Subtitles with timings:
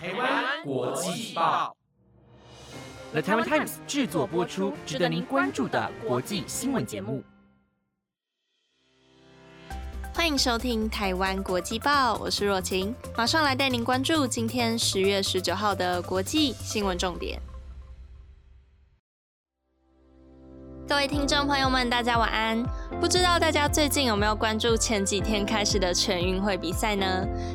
[0.00, 1.76] 台湾国际报
[3.10, 7.20] ，The Taiwan Times 制作播出，值得您关注的国际新闻节目。
[10.14, 17.42] 欢迎收听《台湾国际报》，我是若晴，马上来带您关注今天十月十九号的国际新闻重点。
[20.86, 22.64] 各位听众朋友们，大家晚安。
[22.96, 27.06] 不知道大家最近有没有关注前几天开始的全运会比赛呢？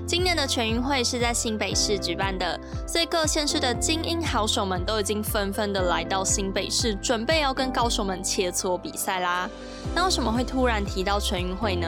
[0.08, 2.58] 今年的全运会是在新北市举办的，
[2.88, 9.50] 所以各县市的精英好手们都已经纷纷的来到新北市，准备要跟高手们切磋比赛啦。
[9.94, 11.88] 那为什么会突然提到全运会呢？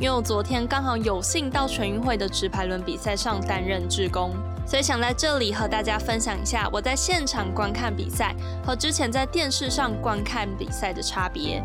[0.00, 4.32] 因为我昨天刚好有幸到全运会的直排轮比赛上担任志工。
[4.66, 11.62] 所以想在这里和大家分享一下我在现场观看比赛和之前在电视上观看比赛的差别。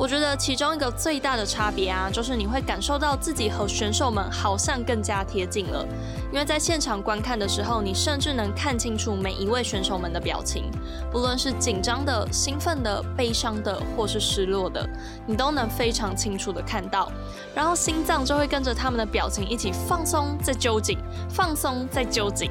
[0.00, 5.86] 我觉得其中一个最大的差别啊，就是你会感受到自己和选手们好像更加贴近了。
[6.32, 10.70] 因为在现场观看的时候，你甚至能看清楚每一位选手们的表情，
[11.12, 14.88] 不论是紧张的、兴奋的、悲伤的，或是失落的，
[15.26, 17.12] 你都能非常清楚的看到。
[17.54, 20.96] 然后心脏就会跟着他们的表情一起放松，再揪紧，
[21.28, 22.50] 放松，再揪紧。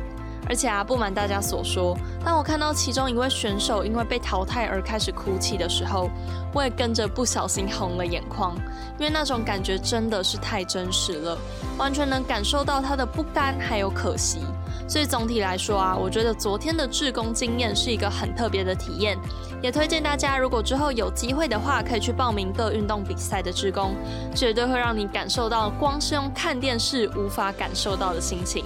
[0.50, 6.10] 而且啊，不瞒大家所说，当我看到其中一位选手因为被淘汰而开始哭泣的时候，
[6.52, 8.56] 我也跟着不小心红了眼眶，
[8.98, 11.38] 因为那种感觉真的是太真实了，
[11.78, 14.40] 完全能感受到他的不甘还有可惜。
[14.88, 19.16] 所以总体来说啊，我觉得昨天的志工经验是一个很特别的体验，
[19.62, 23.94] 也推荐大家如果之后有机会的话，可以去报名各运动比赛的志工，
[24.34, 28.66] 绝对会让你感受到光是用看电视无法感受到的心情。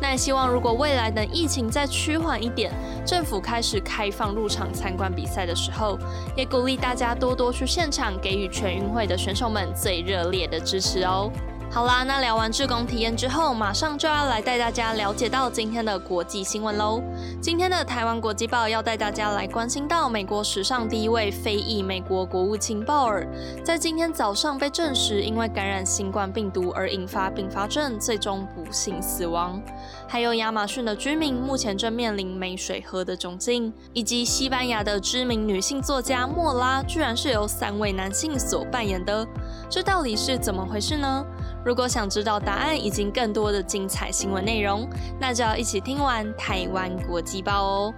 [0.00, 2.72] 那也希望，如果未来等疫情再趋缓一点，
[3.06, 5.98] 政府开始开放入场参观比赛的时候，
[6.36, 11.30] 也鼓励大家多多去现场，给予全运会的选手们最热烈的支持哦。
[11.74, 17.02] 好啦，那聊完志工体验之后，马上就要来带大家了解到今天的国际新闻喽。
[17.42, 23.26] 今天的台湾国际报要带大家来关心到美国史上第一位非裔美国国务卿鲍尔，
[23.64, 29.60] 在今天早上被证实因为感染新冠病毒而引发并发症，最终不幸死亡。
[30.06, 39.26] 还有亚马逊的居民目前正面临没水喝的窘境，以及西班牙的知名女性作家莫拉居然是由三位男性所扮演的，
[39.68, 41.26] 这到底是怎么回事呢？
[41.64, 44.86] 如果想知道答案以及更多的精彩新闻内容，
[45.18, 47.94] 那就要一起听完台湾国际报哦。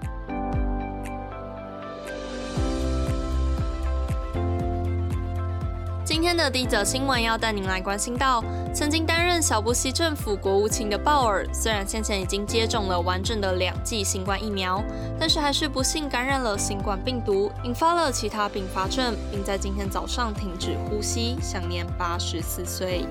[6.04, 14.82] 今天的第一则新闻要带您来关心到，曾经担任小布希政府国务卿的鲍尔，虽然先前已经接种了完整的两剂新冠疫苗，
[15.18, 23.04] 但是还是不幸感染了新冠病毒，引发了其他并发症，并在今天早上停止呼吸，享年八十四岁。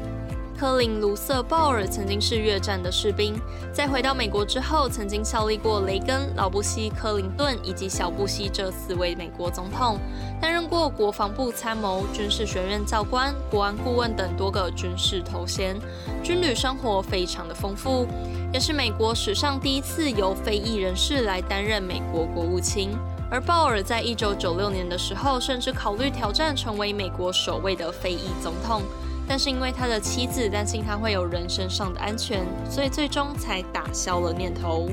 [0.57, 3.39] 科林·卢瑟·鲍尔曾经是越战的士兵，
[3.73, 9.99] 在回到美国之后，曾经效力过雷根、老布希、克林顿以及小布希这四位美国总统，
[10.41, 15.75] 担任过国防部参谋、军事学院教官、国安顾问等多个军事头衔，
[16.23, 18.07] 军旅生活非常的丰富，
[18.53, 22.97] 也是美国史上第一次由非裔人士来担任美国国务卿。
[23.29, 28.83] 而鲍尔在一九九六年的时候，甚至考虑挑战成为美国首位的非裔总统。
[29.27, 34.87] 但是因为他的妻子担心他会有人身上的安全，所以最终才打消了念头。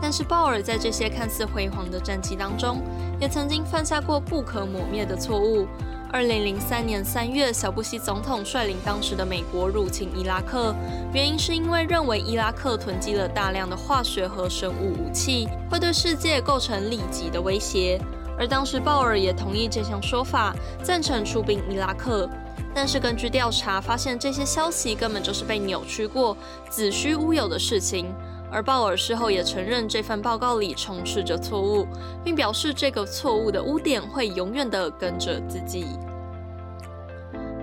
[0.00, 2.82] 但是鲍尔在这些看似辉煌的战绩当中，
[3.18, 5.66] 也曾经犯下过不可磨灭的错误。
[6.12, 10.74] 二零零三年三月，小布希总统率领当时的美国入侵伊拉克，
[11.12, 18.00] 原因是因为认为伊拉克囤积了大量的化学和生物武器，会对世界构成立即的威胁。
[18.38, 22.28] 而当时鲍尔也同意这项说法，赞成出兵伊拉克。
[22.74, 26.36] 但是根据调查发现，这些消息根本就是被扭曲过、
[26.68, 28.14] 子虚乌有的事情。
[28.50, 31.86] 而鲍尔事后也承认，这份报告里充斥着错误，
[32.22, 35.86] 并表示这个错误的污点会永远的跟着自己。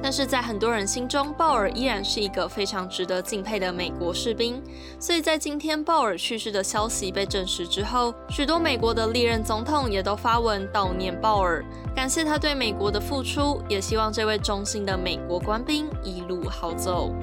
[0.03, 4.61] 但是在很多人心中，鲍尔依然是一个非常值得敬佩的美国士兵。
[4.99, 11.63] 所以在今天鲍尔去世的消息被证实之后，许多美国的历任总统也都发文悼念鲍尔，
[11.95, 17.15] 感谢他对美国的付出，也希望这位忠心的美国官兵一路好走。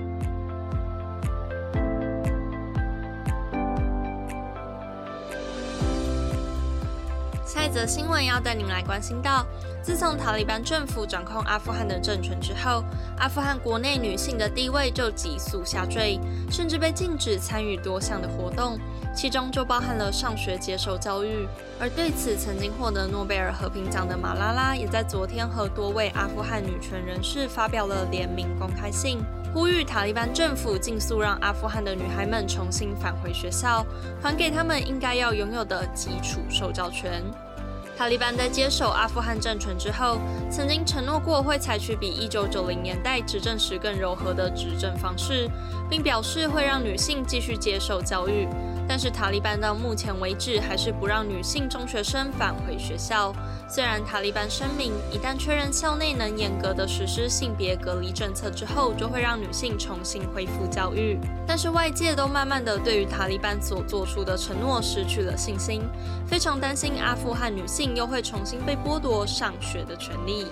[7.61, 9.45] 下一则新闻要带您来关心到。
[9.83, 12.83] 自从塔利班政府掌控阿富汗的政权之后，
[13.19, 16.19] 阿富汗国内女性的地位就急速下坠，
[16.51, 18.79] 甚至被禁止参与多项的活动，
[19.15, 21.47] 其中就包含了上学接受教育。
[21.79, 29.23] 而对此，曾经获得诺贝尔和平奖的马拉拉，也在昨天和多位阿富汗女权人士发表了联名公开信，
[29.53, 33.85] 呼吁塔利班政府尽速让阿富汗的女孩们重新返回学校，
[34.23, 37.23] 还给他们应该要拥有的基础受教权。
[38.01, 40.17] 塔利班在接手阿富汗政权之后，
[40.51, 45.47] 曾经承诺过会采取比1990年代执政时更柔和的执政方式，
[45.91, 48.49] 并表示会让女性继续接受教育。
[48.91, 53.33] 但是塔利班到目前为止还是不让女性中学生返回学校。
[53.69, 61.21] 虽然塔利班声明，一旦确认校内能严格的实施性别隔离政策之后，就会让女性重新恢复教育。
[61.47, 65.83] 但是外界都慢慢的对于塔利班所做出的承诺失去了信心，
[66.27, 70.47] 非常担心阿富汗女性又会重新被剥夺上学的权利。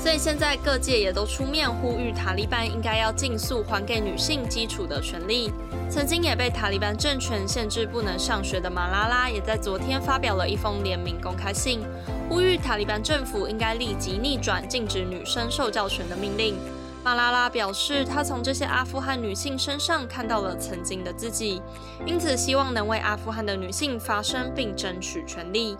[0.00, 5.52] 所以现在各界也都出面呼吁塔利班应该要尽速还给女性基础的权利。
[5.90, 11.80] 曾经也被塔利班政权限制不能上学的马拉拉，也在昨天发表了一封联名公开信，
[12.28, 16.54] 呼吁塔利班政府应该立即逆转禁止女生受教权的命令。
[17.02, 21.62] 马拉拉表示，她从这些阿富汗女性身上看到了曾经的自己，
[22.04, 25.76] 因此希望能为阿富汗的女性发声并争取权利。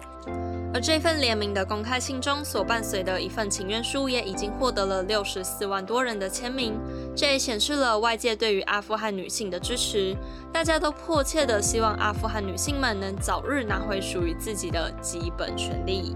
[0.75, 6.79] 而这份联名的公开信中所伴随的一份请愿书，也已经获得了六十四万多人的签名。
[7.17, 10.15] 这也显示了外界对于阿富汗女性的支持，
[10.53, 16.15] 大家都迫切的希望阿富汗女性们能早日拿回属于自己的基本权利。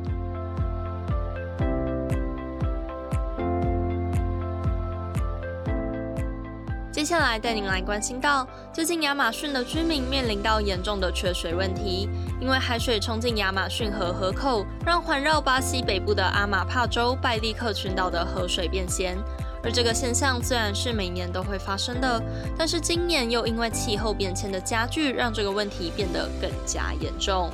[6.93, 12.09] 接下来带您来关心到，最近亚马逊的居民面临到严重的缺水问题，
[12.43, 19.17] 因为海水冲进亚马逊河河口，让环绕巴西北部的阿马帕州拜利克群岛的河水变咸。
[19.63, 22.21] 而这个现象虽然是每年都会发生的，
[22.59, 27.49] 但是今年又因为气候变迁的加剧，让这个问题变得更加严重。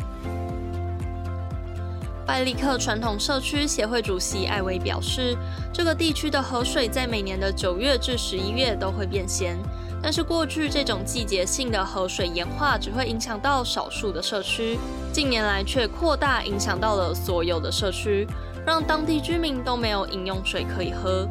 [2.27, 5.37] 拜利克传统社区协会主席艾维表示，
[5.71, 9.59] 这个地区的河水在每年的九月至十一月都会变咸，
[10.03, 14.79] 但是过去这种季节性的河水盐化只会影响到少数的社区，
[15.13, 18.27] 近年来却扩大影响到了所有的社区，
[18.65, 21.29] 让当地居民都没有饮用水可以喝。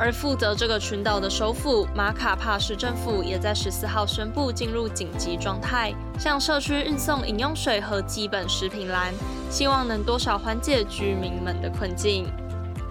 [0.00, 9.12] 而负责这个群岛的首府马卡帕市政府也在十四号宣布进入紧急状态，向社区运送饮用水和基本食品栏，
[9.50, 12.26] 希望能多少缓解居民们的困境。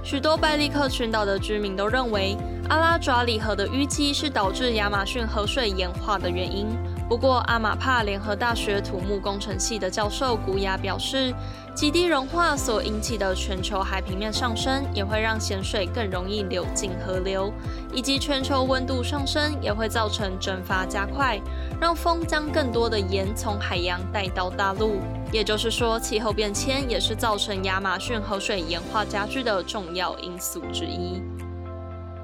[0.03, 2.35] 许多拜利克群岛的居民都认为，
[2.69, 6.67] 阿拉爪里河的淤积是导致亚马逊河水盐化的原因。
[7.07, 11.33] 不过，阿马帕联合大学土木工程系的教授古雅表示，
[11.73, 17.53] 极地融化所引起的全球海平面上升，也会让咸水更容易流进河流，
[17.93, 21.39] 以及全球温度上升也会造成蒸发加快，
[21.79, 24.99] 让风将更多的盐从海洋带到大陆。
[25.31, 31.21] 也就是说，气候变迁也是造成亚马逊河水盐化加剧的重要因素之一。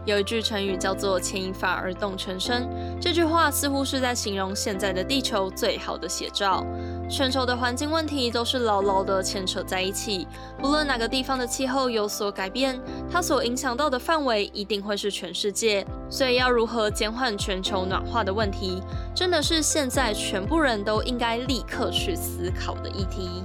[0.06, 2.68] 有一句成语叫做“牵一发而动全身”，
[3.00, 6.66] 这句话似乎是在形容现在的地球最好的写照。
[7.10, 10.28] 全球的环境问题都是牢牢的牵扯在一起，
[10.60, 12.80] 不论哪个地方的气候有所改变，
[13.10, 15.86] 它所影响到的范围一定会是全世界。
[16.10, 18.82] 所以，要如何减缓全球暖化的问题，
[19.16, 23.44] 真的是现在全部人都应该立刻去思考的议题。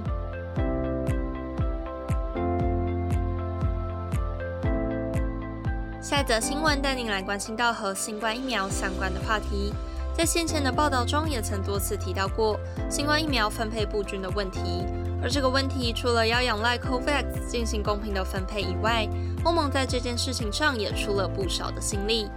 [6.09, 9.71] 下一则新闻带您来关心到和新冠疫苗相关的话题。
[10.11, 12.59] 在先前的报道中，也曾多次提到过
[12.89, 14.83] 新冠疫苗分配不均的问题。
[15.21, 19.07] 而这个问题除了要仰赖 COVAX 进行公平的分配以外，
[19.43, 22.27] 欧盟在这件事情上也出了不少的心力。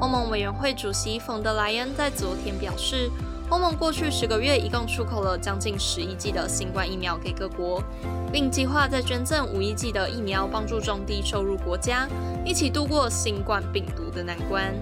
[0.00, 3.08] 欧盟委员会主席冯德莱恩在昨天表示。
[3.50, 7.82] 欧盟过去十个月一共出口了将近十亿剂的新冠疫苗给各国，
[8.32, 12.08] 并计划再捐赠五亿剂的疫苗，帮助中低收入国家
[12.44, 14.72] 一起度过新冠病毒的难关。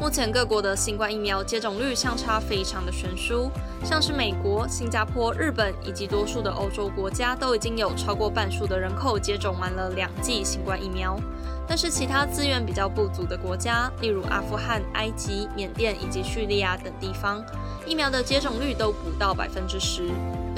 [0.00, 3.50] 目前各国的新冠疫苗接种率相差非常的悬殊，
[3.84, 11.18] 像是美国、新加坡、日本以及多数的欧洲国家都已经有超过半数的人口接种完了两剂新冠疫苗。
[11.66, 17.44] 但是其他资源比较不足的国家，例如阿富汗、埃及、缅甸以及叙利亚等地方，
[17.84, 20.08] 疫苗的接种率都不到百分之十。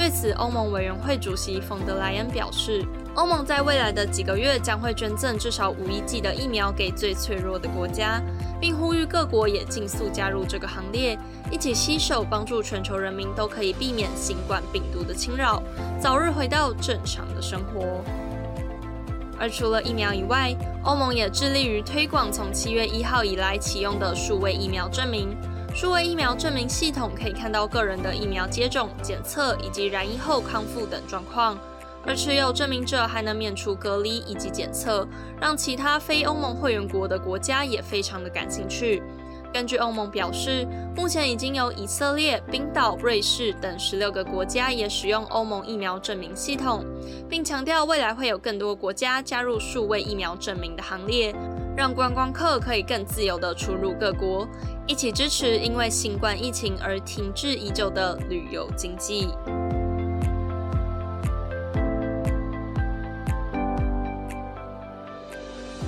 [0.00, 2.83] 对此，欧盟委员会主席冯德莱恩表示，
[3.16, 8.19] 欧盟在未来的几个月将会捐赠至少五亿剂的疫苗给最脆弱的国家，
[8.59, 11.19] 并呼吁各国也尽速加入这个行列，
[11.50, 15.62] 一起携手帮助全球人民都可以避免新冠病毒的侵扰，
[16.00, 18.02] 早日回到正常的生活。
[19.38, 25.37] 而除了疫苗以外，欧盟也致力于推广从七月一号以来启用的数位疫苗证明。
[25.75, 31.57] 数位疫苗证明系统可以看到个人的疫苗接种、检测以及染疫后康复等状况。
[32.07, 35.07] 而持有证明者还能免除隔离以及检测，
[35.41, 39.03] 让其他非欧盟会员国的国家也非常的感兴趣。
[39.53, 46.85] 根据欧盟表示，目前已经有以色列、冰岛、瑞士等十六个国家也使用欧盟疫苗证明系统，
[47.29, 51.35] 并强调未来会有更多国家加入数位疫苗证明的行列，
[51.77, 54.47] 让观光客可以更自由的出入各国，
[54.87, 59.29] 一起支持因为新冠疫情而停滞已久的旅游经济。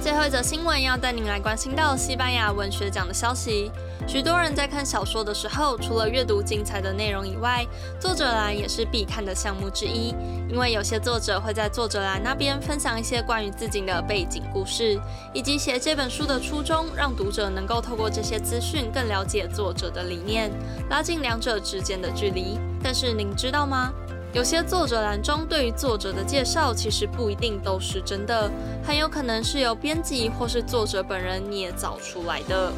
[0.03, 3.71] 最后一则新闻要带您来关心到西班牙文学奖的消息。
[4.09, 7.65] 许多人在看小说的时候，除了阅读精彩的内容以外，
[8.01, 10.13] 作者栏也是必看的项目之一。
[10.51, 15.01] 因为有些作者会在作者栏那边分享一些关于自己的背景故事，
[15.33, 20.51] 以及写这本书的初衷，让读者能够透过这些资讯更了解作者的理念，
[20.91, 22.59] 拉近两者之间的距离。
[22.83, 23.93] 但是您知道吗？
[24.33, 28.51] 有些作者栏中对于作者的介绍，其实不一定都是真的，
[28.83, 32.73] 很有可能是由编辑或是作者本人捏造出来的。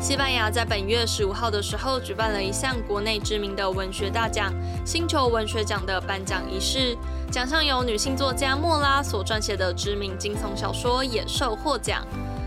[0.00, 4.54] 西班牙在本月十五号的时候举办了一项国内知名的文学大奖——
[4.86, 6.96] 星球文学奖的颁奖仪式，
[7.32, 12.06] 奖项由女性作家莫拉所撰写的知名惊悚小说《野兽》获奖。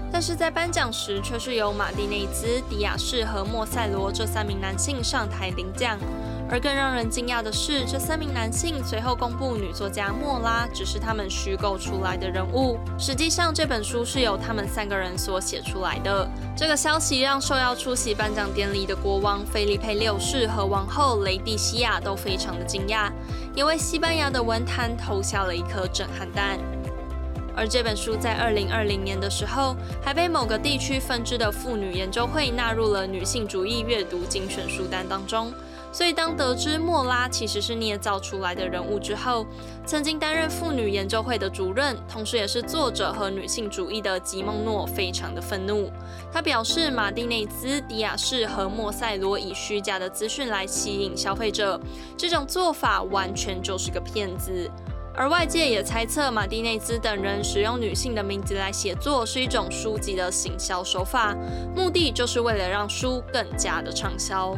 [0.09, 5.97] 但是在颁奖时，却是由马蒂内兹、迪亚士和莫塞罗这三名男性上台领奖。
[6.51, 12.77] 而更让人惊讶的是，这三名男性随后公布，女作家莫拉只是他们虚构出来的人物。
[12.99, 16.29] 实际上，这本书是由他们三个人所写出来的。
[16.53, 23.09] 这个消息让受邀出席颁奖典礼的国王菲利佩六世和王后雷蒂西亚都非常的惊讶，
[23.55, 26.59] 也为西班牙的文坛投下了一颗震撼弹。
[27.55, 35.53] 而这本书在二零二零年的时候，还被某个地区分支的妇女研究会纳入了女性主义阅读精选书单当中。
[35.91, 39.45] 所以，当得知莫拉其实是捏造出来的人物之后，
[39.85, 45.91] 曾经担任妇女研究会的主任，同时也是作者和女性主义的吉梦诺非常的愤怒。
[46.31, 51.79] 他表示，马蒂内兹、迪亚士和莫塞罗以虚假的资讯来吸引消费者，
[52.15, 54.71] 这种做法完全就是个骗子。
[55.13, 61.35] 而外界也猜测，马蒂内兹等人使用女性的名字来写作是一种书籍的行销手法，
[61.75, 64.55] 目的就是为了让书更加的畅销。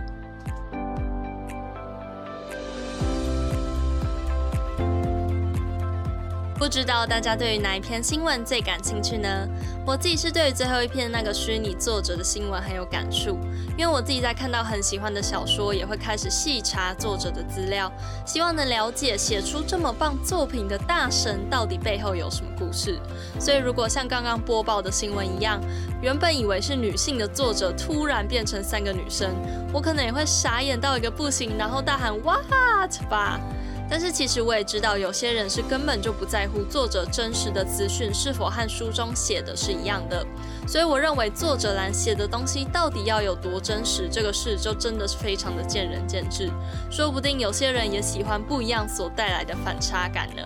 [6.64, 9.28] 不知道大家对于哪一篇新闻最感兴趣呢？
[9.86, 13.38] 我自己是对于最后一篇那个虚拟作者的新闻很有感触，
[13.78, 17.92] 因为我自己在看到很喜欢的小说，也会开始细查作者的资料，
[18.26, 22.98] 希望能了解写出这么棒作品的大神到底背后有什么故事。
[23.42, 25.60] 所以如果像刚刚播报的新闻一样，
[26.02, 29.36] 原本以为是女性的作者突然变成三个女生，
[29.74, 32.48] 我可能也会傻眼到一个不行，然后大喊 What
[33.10, 33.38] 吧。
[33.94, 40.26] 但是其实我也知道，有些人是根本就不在乎作者真实的资讯是否和书中写的是一样的，
[40.68, 46.50] 所以我认为作者栏写的东西到底要有多真实，这个事就真的是非常的见仁见智。
[46.90, 50.42] 说不定有些人也喜欢不一样所带来的反差感呢。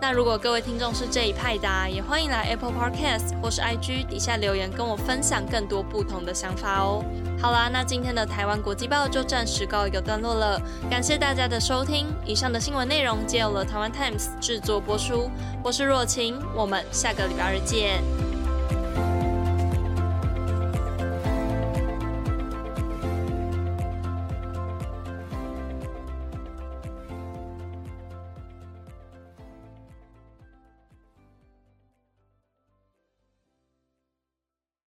[0.00, 7.04] 那如果各位听众是这一派的，也欢迎来 Apple Podcast 或是 IG 底下留言跟我分享更多不同的想法哦。
[7.42, 12.06] 好啦，那今天的台湾国际报就暂时告一个段落了，感谢大家的收听。
[12.24, 15.28] 以上的新闻内容皆由了台湾 Times 制作播出，
[15.60, 18.31] 我是若晴，我们下个礼拜日见。